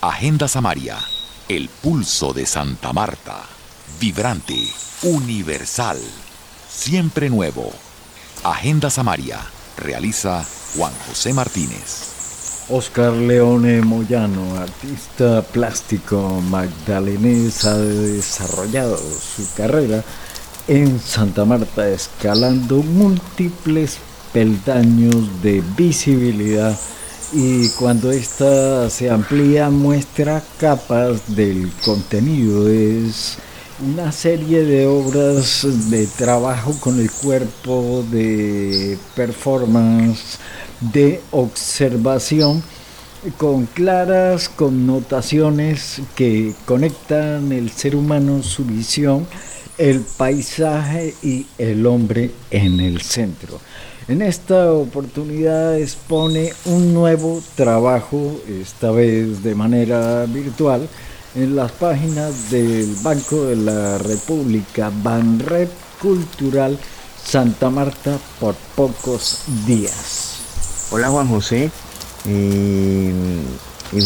Agenda 0.00 0.46
Samaria, 0.46 0.96
el 1.48 1.68
pulso 1.68 2.32
de 2.32 2.46
Santa 2.46 2.92
Marta, 2.92 3.42
vibrante, 3.98 4.56
universal, 5.02 5.98
siempre 6.68 7.28
nuevo. 7.28 7.72
Agenda 8.44 8.90
Samaria, 8.90 9.40
realiza 9.76 10.46
Juan 10.76 10.92
José 11.08 11.32
Martínez. 11.32 12.66
Oscar 12.68 13.12
Leone 13.12 13.80
Moyano, 13.82 14.54
artista 14.54 15.42
plástico 15.42 16.40
magdalenés, 16.48 17.64
ha 17.64 17.76
desarrollado 17.76 18.96
su 18.98 19.52
carrera 19.56 20.04
en 20.68 21.00
Santa 21.00 21.44
Marta, 21.44 21.88
escalando 21.88 22.84
múltiples 22.84 23.98
peldaños 24.32 25.42
de 25.42 25.60
visibilidad 25.76 26.78
y 27.32 27.68
cuando 27.70 28.10
ésta 28.10 28.88
se 28.90 29.10
amplía 29.10 29.70
muestra 29.70 30.42
capas 30.58 31.34
del 31.34 31.70
contenido. 31.84 32.68
Es 32.68 33.38
una 33.80 34.12
serie 34.12 34.64
de 34.64 34.86
obras 34.86 35.66
de 35.90 36.06
trabajo 36.06 36.74
con 36.80 36.98
el 36.98 37.10
cuerpo, 37.10 38.04
de 38.10 38.98
performance, 39.14 40.38
de 40.80 41.20
observación 41.30 42.62
con 43.36 43.66
claras 43.66 44.48
connotaciones 44.48 46.00
que 46.14 46.54
conectan 46.64 47.52
el 47.52 47.70
ser 47.70 47.96
humano, 47.96 48.42
su 48.42 48.64
visión, 48.64 49.26
el 49.76 50.00
paisaje 50.16 51.14
y 51.22 51.46
el 51.58 51.84
hombre 51.86 52.30
en 52.50 52.80
el 52.80 53.00
centro. 53.00 53.60
En 54.08 54.22
esta 54.22 54.72
oportunidad 54.72 55.78
expone 55.78 56.54
un 56.64 56.94
nuevo 56.94 57.42
trabajo, 57.56 58.40
esta 58.48 58.90
vez 58.90 59.42
de 59.42 59.54
manera 59.54 60.24
virtual, 60.24 60.88
en 61.34 61.54
las 61.54 61.72
páginas 61.72 62.50
del 62.50 62.96
Banco 63.02 63.44
de 63.44 63.56
la 63.56 63.98
República, 63.98 64.90
Banrep 65.02 65.68
Cultural 66.00 66.78
Santa 67.22 67.68
Marta 67.68 68.18
por 68.40 68.54
pocos 68.74 69.42
días. 69.66 70.38
Hola 70.90 71.10
Juan 71.10 71.28
José. 71.28 71.70
y 72.24 73.12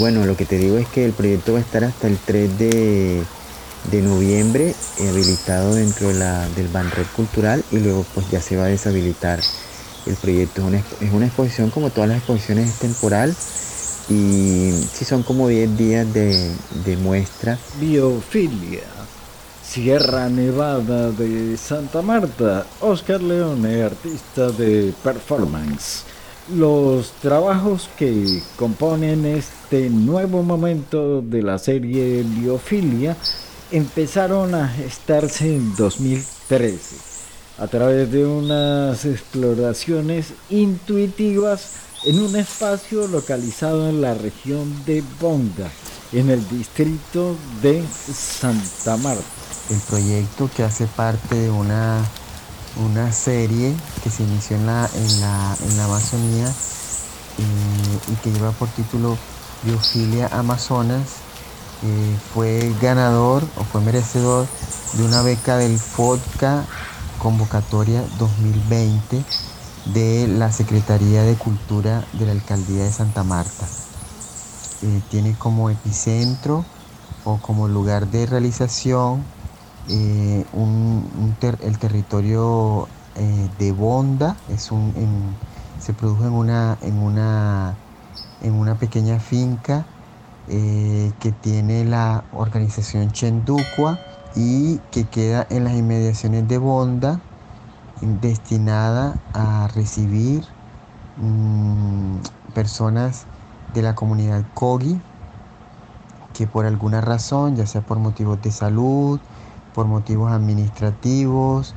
bueno, 0.00 0.26
lo 0.26 0.36
que 0.36 0.46
te 0.46 0.58
digo 0.58 0.78
es 0.78 0.88
que 0.88 1.04
el 1.04 1.12
proyecto 1.12 1.52
va 1.52 1.60
a 1.60 1.62
estar 1.62 1.84
hasta 1.84 2.08
el 2.08 2.18
3 2.18 2.58
de, 2.58 3.22
noviembre 4.02 4.74
habilitado 4.98 5.76
dentro 5.76 6.08
de 6.08 6.14
la, 6.14 6.48
del 6.56 6.66
Banred 6.66 7.06
Cultural 7.14 7.62
y 7.70 7.78
luego 7.78 8.04
pues 8.14 8.28
ya 8.32 8.40
se 8.40 8.56
va 8.56 8.64
a 8.64 8.68
deshabilitar 8.68 9.38
el 10.06 10.16
proyecto. 10.16 10.62
Es 11.00 11.12
una, 11.12 11.26
exposición 11.26 11.70
como 11.70 11.90
todas 11.90 12.08
las 12.08 12.18
exposiciones 12.18 12.70
es 12.70 12.78
temporal 12.78 13.34
y 14.08 14.72
sí 14.92 15.04
son 15.04 15.22
como 15.22 15.48
10 15.48 15.76
días 15.76 16.12
de, 16.12 16.50
de 16.84 16.96
muestra. 16.96 17.58
Biofilia. 17.80 18.80
Sierra 19.62 20.28
Nevada 20.28 21.12
de 21.12 21.56
Santa 21.56 22.02
Marta, 22.02 22.66
Oscar 22.80 23.22
Leone, 23.22 23.82
artista 23.82 24.50
de 24.50 24.92
performance. 25.02 26.04
Los 26.54 27.12
trabajos 27.12 27.88
que 27.96 28.42
componen 28.56 29.24
este 29.24 29.88
nuevo 29.88 30.42
momento 30.42 31.22
de 31.22 31.42
la 31.42 31.58
serie 31.58 32.22
Biofilia 32.22 33.16
empezaron 33.70 34.54
a 34.54 34.68
gestarse 34.68 35.54
en 35.54 35.74
2013 35.74 37.11
a 37.58 37.66
través 37.68 38.10
de 38.10 38.24
unas 38.24 39.04
exploraciones 39.04 40.28
intuitivas 40.50 41.72
en 42.04 42.20
un 42.20 42.34
espacio 42.36 43.06
localizado 43.06 43.88
en 43.88 44.00
la 44.00 44.14
región 44.14 44.84
de 44.84 45.02
Bonda, 45.20 45.70
en 46.12 46.30
el 46.30 46.48
distrito 46.48 47.36
de 47.62 47.84
Santa 47.86 48.96
Marta. 48.96 49.22
El 49.70 49.78
proyecto 49.80 50.50
que 50.54 50.64
hace 50.64 50.86
parte 50.86 51.36
de 51.36 51.50
una 51.50 52.02
una 52.76 53.12
serie 53.12 53.74
que 54.02 54.10
se 54.10 54.22
inició 54.22 54.56
en 54.56 54.66
la, 54.66 54.88
en 54.94 55.20
la, 55.20 55.56
en 55.68 55.76
la 55.76 55.84
Amazonía 55.84 56.48
eh, 56.48 58.12
y 58.12 58.14
que 58.16 58.32
lleva 58.32 58.52
por 58.52 58.68
título 58.68 59.16
Biofilia 59.64 60.28
Amazonas. 60.28 61.08
Eh, 61.84 62.16
fue 62.32 62.72
ganador 62.80 63.42
o 63.56 63.64
fue 63.64 63.80
merecedor 63.80 64.46
de 64.94 65.04
una 65.04 65.22
beca 65.22 65.56
del 65.56 65.78
FODCA 65.78 66.64
convocatoria 67.22 68.02
2020 68.18 69.22
de 69.94 70.26
la 70.26 70.50
Secretaría 70.50 71.22
de 71.22 71.36
Cultura 71.36 72.04
de 72.14 72.26
la 72.26 72.32
Alcaldía 72.32 72.82
de 72.82 72.90
Santa 72.90 73.22
Marta. 73.22 73.64
Eh, 74.82 75.00
tiene 75.08 75.36
como 75.38 75.70
epicentro 75.70 76.64
o 77.24 77.36
como 77.36 77.68
lugar 77.68 78.08
de 78.08 78.26
realización 78.26 79.22
eh, 79.88 80.44
el 81.62 81.78
territorio 81.78 82.88
eh, 83.14 83.48
de 83.56 83.70
Bonda 83.70 84.36
es 84.48 84.72
un, 84.72 84.92
se 85.80 85.92
produjo 85.92 86.24
en 86.24 86.32
una, 86.32 86.76
en 86.82 86.98
una, 86.98 87.76
en 88.42 88.54
una 88.54 88.74
pequeña 88.74 89.20
finca 89.20 89.86
que 90.48 91.32
tiene 91.40 91.84
la 91.84 92.24
organización 92.32 93.12
Chenducua 93.12 93.96
y 94.34 94.78
que 94.90 95.04
queda 95.06 95.46
en 95.50 95.64
las 95.64 95.74
inmediaciones 95.74 96.48
de 96.48 96.58
Bonda, 96.58 97.20
destinada 98.00 99.16
a 99.32 99.68
recibir 99.68 100.44
mm, 101.16 102.18
personas 102.54 103.26
de 103.74 103.82
la 103.82 103.94
comunidad 103.94 104.44
Kogi 104.54 105.00
que 106.32 106.46
por 106.46 106.66
alguna 106.66 107.00
razón, 107.00 107.56
ya 107.56 107.66
sea 107.66 107.82
por 107.82 107.98
motivos 107.98 108.40
de 108.42 108.50
salud, 108.50 109.20
por 109.74 109.86
motivos 109.86 110.32
administrativos, 110.32 111.74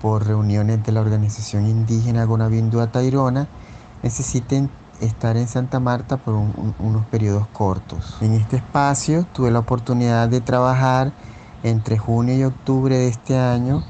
por 0.00 0.26
reuniones 0.26 0.82
de 0.82 0.92
la 0.92 1.00
organización 1.00 1.66
indígena 1.66 2.24
Gonabindua 2.24 2.90
Tairona, 2.90 3.48
necesiten 4.02 4.70
estar 5.00 5.36
en 5.36 5.46
Santa 5.46 5.80
Marta 5.80 6.16
por 6.16 6.34
unos 6.34 7.06
periodos 7.06 7.46
cortos. 7.48 8.16
En 8.20 8.32
este 8.32 8.56
espacio 8.56 9.26
tuve 9.32 9.50
la 9.50 9.60
oportunidad 9.60 10.28
de 10.28 10.40
trabajar 10.40 11.12
entre 11.62 11.98
junio 11.98 12.36
y 12.36 12.44
octubre 12.44 12.96
de 12.96 13.08
este 13.08 13.36
año 13.36 13.82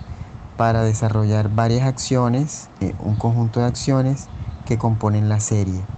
para 0.57 0.83
desarrollar 0.83 1.51
varias 1.51 1.87
acciones, 1.87 2.69
eh, 2.81 2.95
un 2.99 3.17
conjunto 3.17 3.61
de 3.61 3.67
acciones 3.67 4.31
que 4.65 4.77
componen 4.77 5.29
la 5.29 5.41
serie. 5.41 5.89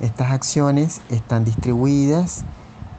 Estas 0.00 0.30
acciones 0.30 1.02
están 1.08 1.44
distribuidas 1.44 2.46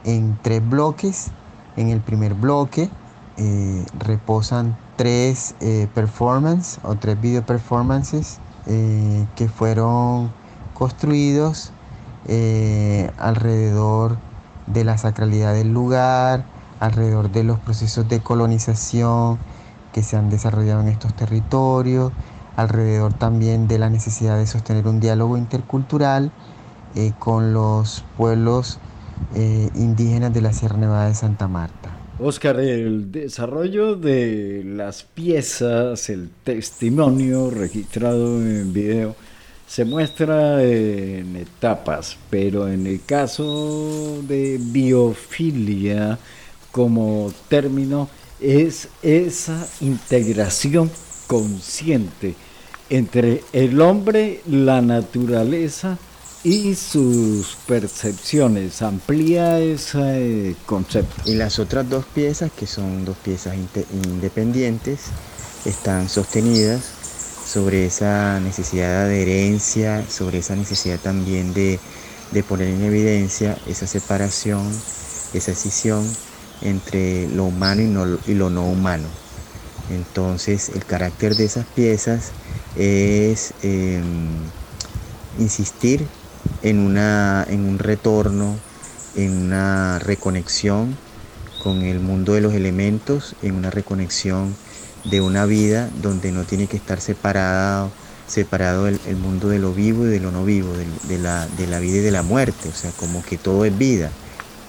en 0.04 0.38
tres 0.42 0.66
bloques. 0.66 1.32
En 1.76 1.88
el 1.88 2.02
primer 2.02 2.34
bloque 2.34 2.90
eh, 3.36 3.86
reposan 3.94 4.76
tres 4.96 5.54
eh, 5.60 5.88
performances 5.94 6.78
o 6.82 6.96
tres 6.96 7.18
video 7.20 7.44
performances 7.46 8.42
que 8.66 9.48
fueron 9.48 10.36
construidos 10.74 11.72
alrededor 13.16 14.18
de 14.66 14.84
la 14.84 14.96
sacralidad 14.98 15.54
del 15.54 15.72
lugar, 15.72 16.44
alrededor 16.80 17.30
de 17.30 17.44
los 17.44 17.60
procesos 17.60 18.08
de 18.08 18.20
colonización 18.20 19.38
que 19.92 20.02
se 20.02 20.16
han 20.16 20.30
desarrollado 20.30 20.80
en 20.80 20.88
estos 20.88 21.14
territorios, 21.14 22.12
alrededor 22.56 23.12
también 23.12 23.68
de 23.68 23.78
la 23.78 23.90
necesidad 23.90 24.36
de 24.38 24.46
sostener 24.46 24.88
un 24.88 24.98
diálogo 24.98 25.36
intercultural 25.36 26.32
con 27.18 27.52
los 27.52 28.04
pueblos 28.16 28.78
indígenas 29.74 30.34
de 30.34 30.40
la 30.40 30.52
Sierra 30.52 30.76
Nevada 30.76 31.06
de 31.06 31.14
Santa 31.14 31.46
Marta. 31.46 31.90
Oscar, 32.18 32.60
el 32.60 33.10
desarrollo 33.12 33.96
de 33.96 34.62
las 34.64 35.04
piezas, 35.04 36.10
el 36.10 36.30
testimonio 36.44 37.50
registrado 37.50 38.42
en 38.42 38.72
video, 38.72 39.16
se 39.66 39.84
muestra 39.84 40.62
en 40.62 41.36
etapas, 41.36 42.18
pero 42.28 42.68
en 42.68 42.86
el 42.86 43.04
caso 43.04 44.20
de 44.26 44.58
biofilia 44.60 46.18
como 46.72 47.32
término 47.48 48.08
es 48.40 48.88
esa 49.02 49.66
integración 49.80 50.90
consciente 51.26 52.34
entre 52.88 53.44
el 53.52 53.80
hombre, 53.80 54.42
la 54.46 54.82
naturaleza 54.82 55.98
y 56.42 56.74
sus 56.74 57.56
percepciones. 57.66 58.82
Amplía 58.82 59.60
ese 59.60 60.56
concepto. 60.66 61.22
Y 61.24 61.34
las 61.34 61.58
otras 61.58 61.88
dos 61.88 62.04
piezas, 62.06 62.50
que 62.50 62.66
son 62.66 63.04
dos 63.04 63.16
piezas 63.18 63.54
independientes, 63.92 65.00
están 65.64 66.08
sostenidas 66.08 66.82
sobre 67.46 67.86
esa 67.86 68.40
necesidad 68.40 69.06
de 69.06 69.14
adherencia, 69.14 70.04
sobre 70.08 70.38
esa 70.38 70.56
necesidad 70.56 70.98
también 70.98 71.52
de, 71.52 71.78
poner 72.48 72.68
en 72.68 72.82
evidencia 72.82 73.58
esa 73.66 73.86
separación, 73.86 74.62
esa 75.34 75.52
escisión 75.52 76.08
entre 76.62 77.28
lo 77.28 77.44
humano 77.44 78.18
y, 78.26 78.34
lo 78.34 78.50
no 78.50 78.66
humano. 78.66 79.08
Entonces 79.90 80.70
el 80.74 80.84
carácter 80.84 81.34
de 81.34 81.44
esas 81.44 81.66
piezas 81.66 82.30
es 82.76 83.52
insistir 85.38 86.06
en, 86.62 86.78
una, 86.78 87.44
en 87.48 87.66
un 87.66 87.78
retorno 87.78 88.56
en 89.16 89.36
una 89.36 89.98
reconexión 89.98 90.96
con 91.62 91.82
el 91.82 92.00
mundo 92.00 92.34
de 92.34 92.40
los 92.40 92.54
elementos, 92.54 93.34
en 93.42 93.54
una 93.54 93.70
reconexión 93.70 94.54
de 95.04 95.20
una 95.20 95.46
vida 95.46 95.90
donde 96.02 96.32
no 96.32 96.44
tiene 96.44 96.66
que 96.66 96.76
estar 96.76 97.00
separado, 97.00 97.90
separado 98.26 98.86
el, 98.86 99.16
mundo 99.16 99.48
de 99.48 99.58
lo 99.58 99.72
vivo 99.72 100.06
y 100.06 100.08
de 100.08 100.20
lo 100.20 100.30
no 100.30 100.44
vivo, 100.44 100.72
de, 100.74 101.18
la, 101.18 101.46
vida 101.80 101.96
y 101.96 102.00
de 102.00 102.10
la 102.10 102.22
muerte, 102.22 102.68
o 102.68 102.74
sea, 102.74 102.90
como 102.92 103.22
que 103.22 103.36
todo 103.36 103.64
es 103.64 103.76
vida 103.76 104.10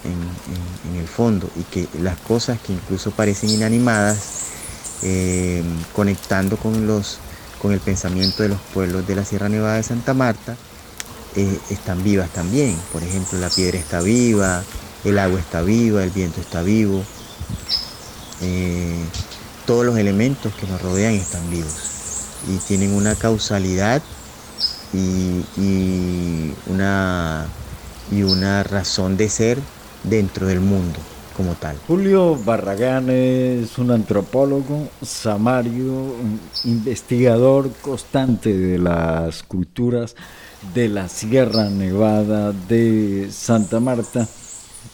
en, 0.04 0.96
el 0.98 1.08
fondo 1.08 1.50
y 1.56 1.64
que 1.64 1.88
las 2.02 2.18
cosas 2.20 2.60
que 2.60 2.74
incluso 2.74 3.12
parecen 3.12 3.50
inanimadas, 3.50 4.20
eh, 5.04 5.64
conectando 5.96 6.58
con, 6.58 6.86
los, 6.86 7.18
con 7.62 7.72
el 7.72 7.80
pensamiento 7.80 8.44
de 8.44 8.50
los 8.50 8.60
pueblos 8.74 9.08
de 9.08 9.16
la 9.16 9.26
Sierra 9.26 9.50
Nevada 9.50 9.76
de 9.76 9.84
Santa 9.84 10.14
Marta, 10.14 10.56
eh, 11.36 11.60
están 11.70 12.04
vivas 12.04 12.30
también. 12.30 12.78
Por 12.92 13.04
ejemplo, 13.04 13.40
la 13.40 13.50
piedra 13.50 13.78
está 13.78 14.02
viva, 14.02 14.64
el 15.04 15.18
agua 15.18 15.40
está 15.40 15.62
viva, 15.62 16.04
el 16.04 16.12
viento 16.12 16.42
está 16.42 16.62
vivo. 16.62 17.04
Eh, 18.42 19.04
todos 19.66 19.86
los 19.86 19.98
elementos 19.98 20.54
que 20.56 20.68
nos 20.68 20.82
rodean 20.82 21.14
están 21.14 21.50
vivos 21.50 21.92
y 22.48 22.58
tienen 22.68 22.94
una 22.94 23.16
causalidad 23.16 24.02
y, 24.94 25.44
una, 26.68 27.46
y 28.12 28.24
una 28.24 28.64
razón 28.64 29.18
de 29.18 29.30
ser 29.30 29.60
dentro 30.04 30.48
del 30.48 30.60
mundo 30.60 31.00
como 31.36 31.56
tal. 31.56 31.78
Julio 31.88 32.36
Barragán 32.44 33.10
es 33.10 33.78
un 33.78 33.92
antropólogo, 33.92 34.90
samario, 35.02 36.16
investigador 36.66 37.72
constante 37.82 38.56
de 38.56 38.78
las 38.78 39.44
culturas 39.44 40.16
de 40.74 40.90
la 40.90 41.08
Sierra 41.08 41.70
Nevada 41.70 42.52
de 42.52 43.30
Santa 43.32 43.80
Marta 43.80 44.28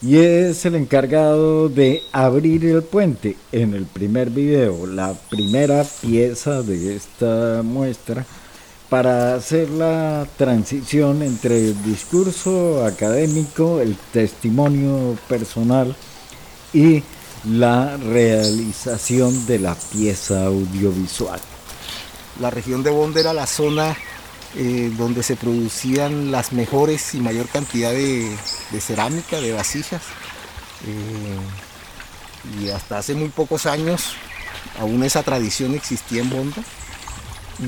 y 0.01 0.17
es 0.17 0.65
el 0.65 0.75
encargado 0.75 1.69
de 1.69 2.03
abrir 2.11 2.65
el 2.65 2.83
puente 2.83 3.35
en 3.51 3.73
el 3.73 3.85
primer 3.85 4.29
video, 4.29 4.85
la 4.85 5.13
primera 5.29 5.83
pieza 6.01 6.61
de 6.61 6.95
esta 6.95 7.61
muestra 7.63 8.25
para 8.89 9.35
hacer 9.35 9.69
la 9.69 10.25
transición 10.37 11.21
entre 11.21 11.57
el 11.57 11.83
discurso 11.83 12.85
académico, 12.85 13.81
el 13.81 13.95
testimonio 14.13 15.17
personal 15.27 15.95
y 16.73 17.03
la 17.45 17.97
realización 17.97 19.45
de 19.45 19.59
la 19.59 19.75
pieza 19.75 20.45
audiovisual. 20.45 21.39
La 22.39 22.49
región 22.49 22.83
de 22.83 22.91
Bonda 22.91 23.19
era 23.19 23.33
la 23.33 23.47
zona 23.47 23.97
eh, 24.55 24.91
donde 24.97 25.23
se 25.23 25.35
producían 25.35 26.31
las 26.31 26.53
mejores 26.53 27.13
y 27.13 27.19
mayor 27.19 27.47
cantidad 27.47 27.91
de, 27.91 28.29
cerámica, 28.79 29.41
de 29.41 29.53
vasijas. 29.53 30.01
Eh, 30.85 32.61
y 32.61 32.69
hasta 32.69 32.99
hace 32.99 33.15
muy 33.15 33.29
pocos 33.29 33.65
años 33.65 34.15
aún 34.79 35.03
esa 35.03 35.23
tradición 35.23 35.75
existía 35.75 36.21
en 36.21 36.29
Bonda. 36.29 36.63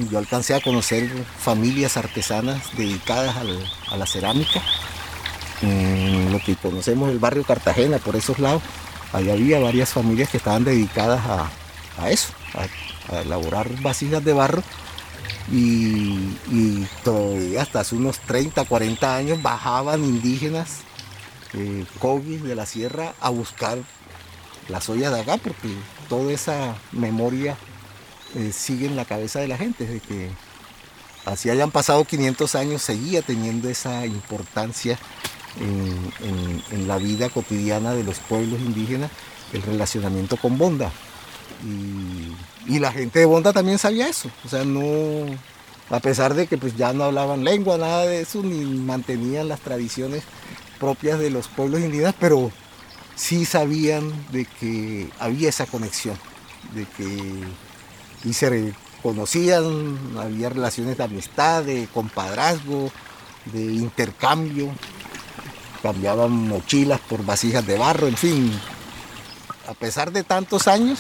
Yo 0.10 0.18
alcancé 0.18 0.54
a 0.54 0.62
conocer 0.62 1.10
familias 1.40 1.98
artesanas 1.98 2.76
dedicadas 2.78 3.36
a 3.90 3.98
la 3.98 4.06
cerámica. 4.06 4.62
En 5.62 6.32
lo 6.32 6.40
que 6.40 6.56
conocemos 6.56 7.10
el 7.10 7.20
barrio 7.20 7.44
Cartagena, 7.44 7.98
por 7.98 8.16
esos 8.16 8.40
lados, 8.40 8.62
ahí 9.14 9.30
había 9.30 9.60
varias 9.60 9.90
familias 9.90 10.30
que 10.30 10.38
estaban 10.38 10.64
dedicadas 10.64 11.22
a, 11.98 12.10
eso, 12.10 12.34
a, 12.54 13.16
a 13.16 13.22
elaborar 13.22 13.70
vasijas 13.82 14.24
de 14.24 14.34
barro 14.34 14.64
y, 15.52 16.86
todavía 17.04 17.62
hasta 17.62 17.80
hace 17.82 17.96
unos 17.96 18.20
30, 18.20 18.66
40 18.66 19.16
años 19.16 19.42
bajaban 19.42 20.04
indígenas 20.04 20.80
eh, 21.54 21.86
de 22.44 22.56
la 22.56 22.66
sierra 22.66 23.14
a 23.20 23.30
buscar 23.30 23.80
las 24.68 24.88
ollas 24.90 25.12
de 25.14 25.22
acá 25.22 25.38
porque 25.38 25.70
toda 26.08 26.32
esa 26.32 26.76
memoria 26.92 27.58
eh, 28.36 28.52
sigue 28.54 28.86
en 28.86 28.96
la 28.96 29.06
cabeza 29.06 29.40
de 29.40 29.48
la 29.48 29.58
gente, 29.58 29.86
de 29.86 30.00
que 30.00 30.30
así 31.26 31.50
hayan 31.50 31.72
pasado 31.72 32.06
500 32.06 32.56
años 32.56 32.82
seguía 32.82 33.22
teniendo 33.22 33.70
esa 33.70 34.06
importancia 34.06 34.98
en, 35.60 36.88
la 36.88 36.98
vida 36.98 37.30
cotidiana 37.30 37.94
de 37.94 38.04
los 38.04 38.20
pueblos 38.20 38.60
indígenas 38.60 39.12
el 39.54 39.62
relacionamiento 39.62 40.38
con 40.38 40.58
Bonda. 40.58 40.92
Y, 42.68 42.80
la 42.80 42.92
gente 42.92 43.20
de 43.20 43.26
Bonda 43.26 43.52
también 43.52 43.80
sabía 43.80 44.08
eso. 44.08 44.30
O 44.46 44.50
sea, 44.50 44.64
no, 44.64 45.26
a 45.90 46.00
pesar 46.00 46.36
de 46.36 46.48
que 46.48 46.58
pues 46.58 46.78
ya 46.78 46.94
no 46.94 47.04
hablaban 47.04 47.44
lengua, 47.44 47.78
nada 47.78 48.06
de 48.06 48.22
eso, 48.22 48.44
ni 48.44 48.64
mantenían 48.64 49.48
las 49.48 49.60
tradiciones 49.60 50.24
propias 50.80 51.20
de 51.20 51.32
los 51.32 51.48
pueblos 51.48 51.82
indígenas, 51.82 52.16
pero 52.20 52.52
sí 53.16 53.46
sabían 53.46 54.14
de 54.32 54.46
que 54.46 55.10
había 55.20 55.50
esa 55.50 55.66
conexión, 55.66 56.18
de 56.74 56.86
que 56.86 57.44
y 58.24 58.34
se 58.34 58.74
conocían, 59.02 59.98
había 60.18 60.50
relaciones 60.50 60.98
de 60.98 61.04
amistad, 61.04 61.64
de 61.64 61.88
compadrazgo, 61.94 62.92
de 63.46 63.62
intercambio, 63.62 64.70
cambiaban 65.82 66.32
mochilas 66.32 67.00
por 67.00 67.26
vasijas 67.26 67.66
de 67.66 67.78
barro, 67.78 68.08
en 68.08 68.18
fin, 68.18 68.52
a 69.68 69.74
pesar 69.74 70.12
de 70.12 70.24
tantos 70.24 70.68
años, 70.68 71.00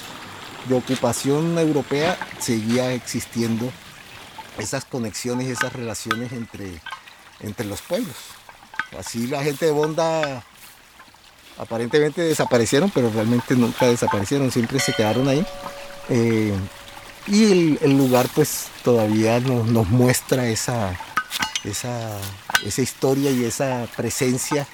de 0.68 0.75
ocupación 0.75 1.57
europea 1.57 2.18
seguía 2.39 2.94
existiendo 2.94 3.72
esas 4.57 4.86
conexiones 4.86 5.48
esas 5.48 5.74
relaciones 5.74 6.31
entre, 6.33 6.80
entre 7.39 7.65
los 7.65 7.81
pueblos. 7.81 8.15
Así 8.98 9.27
la 9.27 9.44
gente 9.44 9.65
de 9.65 9.72
Bonda 9.72 10.44
aparentemente 11.57 12.22
desaparecieron, 12.22 12.89
pero 12.89 13.10
realmente 13.10 13.56
nunca 13.56 13.88
desaparecieron, 13.88 14.51
siempre 14.51 14.80
se 14.80 14.94
quedaron 14.94 15.27
ahí. 15.27 15.45
Eh, 16.10 16.54
y 17.27 17.77
el, 17.81 17.98
lugar 17.98 18.27
pues 18.33 18.68
todavía 18.83 19.39
nos, 19.39 19.89
muestra 19.89 20.48
esa, 20.48 20.98
esa, 21.63 22.18
esa, 22.66 22.81
historia 22.81 23.31
y 23.31 23.45
esa 23.45 23.88
presencia 23.95 24.68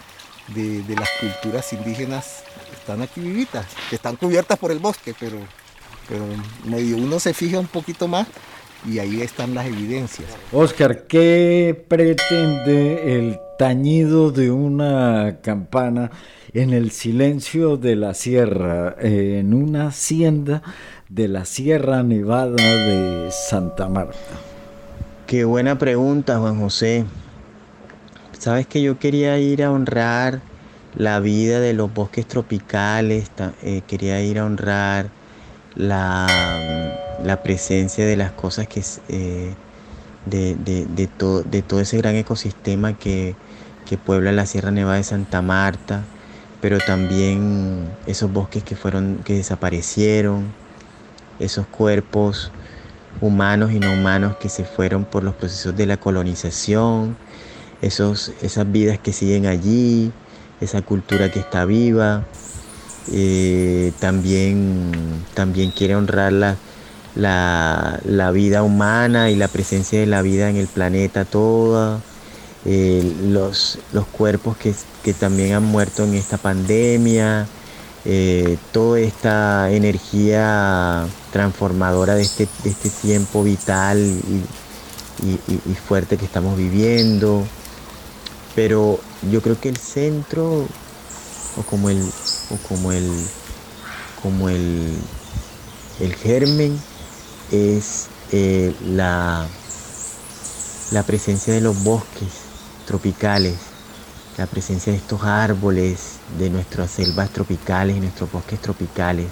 de, 0.49 0.83
de 0.83 0.95
las 0.95 1.09
culturas 1.19 1.73
indígenas 1.73 2.43
que 2.69 2.75
están 2.75 3.01
aquí 3.01 3.19
vivitas, 3.19 3.65
que 3.89 3.95
están 3.95 4.15
cubiertas 4.15 4.57
por 4.57 4.71
el 4.71 4.79
bosque, 4.79 5.15
pero 5.19 5.39
pero 6.07 6.25
medio 6.65 6.97
uno 6.97 7.19
se 7.19 7.33
fija 7.33 7.59
un 7.59 7.67
poquito 7.67 8.07
más 8.07 8.27
y 8.87 8.99
ahí 8.99 9.21
están 9.21 9.55
las 9.55 9.65
evidencias. 9.65 10.29
Oscar, 10.51 11.07
¿qué 11.07 11.85
pretende 11.87 13.17
el 13.17 13.39
tañido 13.57 14.31
de 14.31 14.51
una 14.51 15.39
campana 15.41 16.11
en 16.53 16.71
el 16.71 16.91
silencio 16.91 17.77
de 17.77 17.95
la 17.95 18.13
sierra, 18.13 18.95
en 18.99 19.53
una 19.53 19.87
hacienda 19.87 20.61
de 21.15 21.29
la 21.29 21.45
Sierra 21.45 22.03
Nevada 22.03 22.57
de 22.57 23.29
Santa 23.31 23.87
Marta? 23.87 24.17
Qué 25.25 25.45
buena 25.45 25.77
pregunta, 25.77 26.39
Juan 26.39 26.59
José. 26.59 27.05
Sabes 28.37 28.67
que 28.67 28.81
yo 28.81 28.99
quería 28.99 29.39
ir 29.39 29.63
a 29.63 29.71
honrar 29.71 30.41
la 30.93 31.21
vida 31.21 31.61
de 31.61 31.73
los 31.73 31.93
bosques 31.93 32.27
tropicales, 32.27 33.31
eh, 33.63 33.81
quería 33.87 34.21
ir 34.21 34.39
a 34.39 34.45
honrar 34.45 35.09
la, 35.75 36.27
presencia 37.43 38.05
de 38.05 38.17
las 38.17 38.31
cosas 38.33 38.67
que 38.67 38.83
eh, 39.07 39.53
de, 40.25 40.55
de, 40.55 40.85
de, 40.85 41.09
de, 41.45 41.61
todo 41.61 41.79
ese 41.79 41.97
gran 41.97 42.15
ecosistema 42.15 42.97
que, 42.97 43.35
que, 43.85 43.97
puebla 43.97 44.33
la 44.33 44.45
Sierra 44.45 44.71
Nevada 44.71 44.97
de 44.97 45.03
Santa 45.03 45.41
Marta, 45.41 46.03
pero 46.59 46.77
también 46.79 47.87
esos 48.05 48.33
bosques 48.33 48.63
que 48.63 48.75
fueron, 48.75 49.19
que 49.23 49.35
desaparecieron, 49.35 50.64
esos 51.39 51.65
cuerpos 51.67 52.51
humanos 53.21 53.71
y 53.71 53.79
no 53.79 53.93
humanos 53.93 54.35
que 54.37 54.49
se 54.49 54.65
fueron 54.65 55.05
por 55.05 55.23
los 55.23 55.35
procesos 55.35 55.75
de 55.75 55.85
la 55.85 55.97
colonización, 55.97 57.17
esos, 57.81 58.33
esas 58.41 58.71
vidas 58.71 58.99
que 58.99 59.13
siguen 59.13 59.45
allí, 59.45 60.11
esa 60.61 60.81
cultura 60.81 61.31
que 61.31 61.39
está 61.39 61.65
viva. 61.65 62.23
Eh, 63.11 63.91
también, 63.99 64.91
también 65.35 65.69
quiere 65.69 65.95
honrar 65.95 66.33
la, 66.33 66.57
la, 67.15 68.31
vida 68.31 68.63
humana 68.63 69.29
y 69.29 69.35
la 69.35 69.47
presencia 69.47 69.99
de 69.99 70.07
la 70.07 70.21
vida 70.21 70.49
en 70.49 70.57
el 70.57 70.67
planeta 70.67 71.23
toda, 71.23 71.99
eh, 72.65 73.13
los, 73.27 73.77
los, 73.93 74.07
cuerpos 74.07 74.57
que, 74.57 74.73
también 75.13 75.53
han 75.53 75.63
muerto 75.63 76.03
en 76.03 76.15
esta 76.15 76.37
pandemia, 76.37 77.47
eh, 78.05 78.57
toda 78.71 78.99
esta 78.99 79.71
energía 79.71 81.05
transformadora 81.31 82.15
de 82.15 82.21
este, 82.21 82.47
este 82.63 82.89
tiempo 82.89 83.43
vital 83.43 83.99
y 85.23 85.73
fuerte 85.87 86.17
que 86.17 86.25
estamos 86.25 86.57
viviendo. 86.57 87.45
Pero 88.55 88.99
yo 89.29 89.41
creo 89.41 89.59
que 89.59 89.69
el 89.69 89.77
centro, 89.77 90.65
o 91.57 91.63
como 91.69 91.89
el, 91.89 92.01
o 92.01 92.67
como 92.67 92.91
el, 92.93 93.11
como 94.21 94.49
el, 94.49 94.97
el 95.99 96.15
germen 96.15 96.79
es 97.51 98.07
eh, 98.31 98.73
la, 98.81 99.45
la 100.91 101.03
presencia 101.03 101.53
de 101.53 101.61
los 101.61 101.83
bosques 101.83 102.29
tropicales 102.87 103.55
la 104.37 104.47
presencia 104.47 104.91
de 104.91 104.97
estos 104.97 105.23
árboles, 105.23 106.17
de 106.37 106.49
nuestras 106.49 106.91
selvas 106.91 107.29
tropicales 107.29 107.97
nuestros 107.97 108.31
bosques 108.31 108.61
tropicales, 108.61 109.27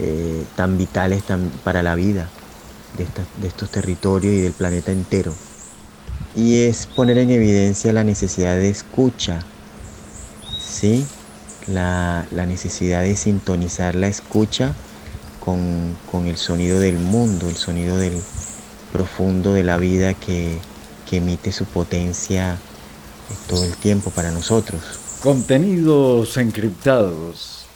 eh, 0.00 0.44
tan 0.56 0.76
vitales 0.76 1.22
para 1.62 1.82
la 1.82 1.94
vida 1.94 2.28
de, 2.96 3.46
estos 3.46 3.70
territorios 3.70 4.34
y 4.34 4.40
del 4.40 4.52
planeta 4.52 4.90
entero. 4.90 5.34
Y 6.34 6.62
es 6.62 6.86
poner 6.86 7.18
en 7.18 7.30
evidencia 7.30 7.92
la 7.92 8.04
necesidad 8.04 8.56
de 8.56 8.70
escucha, 8.70 9.40
¿sí? 10.58 11.06
La, 11.66 12.26
necesidad 12.32 13.02
de 13.02 13.16
sintonizar 13.16 13.94
la 13.94 14.08
escucha 14.08 14.74
con, 15.44 15.96
con, 16.10 16.26
el 16.26 16.36
sonido 16.36 16.80
del 16.80 16.98
mundo, 16.98 17.48
el 17.48 17.56
sonido 17.56 17.98
del 17.98 18.20
profundo 18.92 19.52
de 19.52 19.62
la 19.62 19.76
vida 19.76 20.14
que, 20.14 20.58
que 21.08 21.18
emite 21.18 21.52
su 21.52 21.66
potencia 21.66 22.58
todo 23.48 23.64
el 23.64 23.76
tiempo 23.76 24.10
para 24.10 24.30
nosotros. 24.30 24.80
Contenidos 25.22 26.36
encriptados 26.36 27.66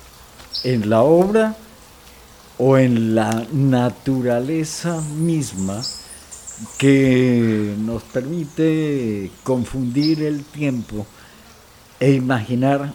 en 0.64 0.90
la 0.90 1.02
obra 1.02 1.56
o 2.58 2.78
en 2.78 3.14
la 3.14 3.46
naturaleza 3.52 5.00
misma 5.00 5.82
que 6.78 7.74
nos 7.78 8.02
permite 8.04 9.30
confundir 9.42 10.22
el 10.22 10.44
tiempo 10.44 11.06
e 12.00 12.12
imaginar 12.12 12.92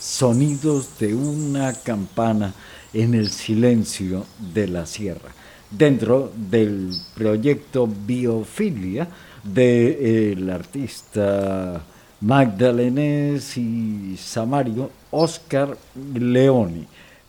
sonidos 0.00 0.98
de 0.98 1.14
una 1.14 1.74
campana 1.74 2.54
en 2.92 3.14
el 3.14 3.30
silencio 3.30 4.24
de 4.54 4.66
la 4.68 4.86
sierra, 4.86 5.30
dentro 5.70 6.32
del 6.34 6.90
proyecto 7.14 7.86
Biofilia 7.86 9.08
del 9.42 10.50
artista 10.50 11.82
magdalenés 12.20 13.56
y 13.56 14.16
samario 14.16 14.90
Oscar 15.10 15.76
Leoni. 16.14 16.86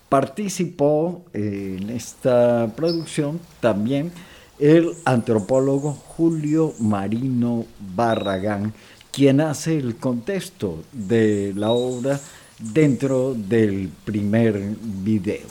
Participó 0.09 1.23
en 1.33 1.89
esta 1.89 2.71
producción 2.75 3.39
también 3.59 4.11
el 4.57 4.93
antropólogo 5.05 5.93
Julio 5.93 6.73
Marino 6.79 7.65
Barragán, 7.95 8.73
quien 9.11 9.41
hace 9.41 9.77
el 9.77 9.95
contexto 9.95 10.83
de 10.91 11.53
la 11.55 11.71
obra 11.71 12.19
dentro 12.59 13.33
del 13.35 13.89
primer 14.03 14.59
video. 14.81 15.47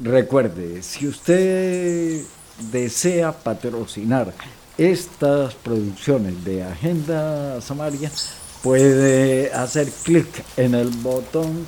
Recuerde, 0.00 0.82
si 0.82 1.06
usted 1.06 2.22
desea 2.72 3.32
patrocinar 3.32 4.34
estas 4.78 5.54
producciones 5.54 6.44
de 6.44 6.64
Agenda 6.64 7.60
Samaria, 7.60 8.10
puede 8.62 9.52
hacer 9.52 9.90
clic 10.02 10.26
en 10.56 10.74
el 10.74 10.88
botón 10.88 11.66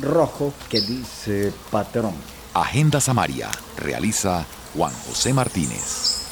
rojo 0.00 0.52
que 0.68 0.80
dice 0.80 1.52
patrón. 1.70 2.14
Agenda 2.54 3.00
Samaria 3.00 3.48
realiza 3.76 4.44
Juan 4.74 4.92
José 5.06 5.32
Martínez. 5.32 6.27